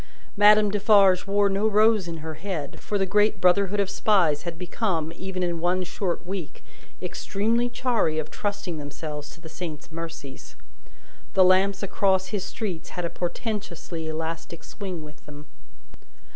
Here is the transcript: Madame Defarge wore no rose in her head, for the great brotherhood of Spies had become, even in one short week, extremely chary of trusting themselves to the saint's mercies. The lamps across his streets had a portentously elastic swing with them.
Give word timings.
Madame 0.35 0.71
Defarge 0.71 1.27
wore 1.27 1.47
no 1.47 1.67
rose 1.67 2.07
in 2.07 2.17
her 2.25 2.33
head, 2.33 2.79
for 2.79 2.97
the 2.97 3.05
great 3.05 3.39
brotherhood 3.39 3.79
of 3.79 3.87
Spies 3.87 4.41
had 4.41 4.57
become, 4.57 5.13
even 5.15 5.43
in 5.43 5.59
one 5.59 5.83
short 5.83 6.25
week, 6.25 6.63
extremely 7.03 7.69
chary 7.69 8.17
of 8.17 8.31
trusting 8.31 8.79
themselves 8.79 9.29
to 9.29 9.39
the 9.41 9.47
saint's 9.47 9.91
mercies. 9.91 10.55
The 11.35 11.43
lamps 11.43 11.83
across 11.83 12.29
his 12.29 12.43
streets 12.43 12.89
had 12.97 13.05
a 13.05 13.11
portentously 13.11 14.07
elastic 14.07 14.63
swing 14.63 15.03
with 15.03 15.23
them. 15.27 15.45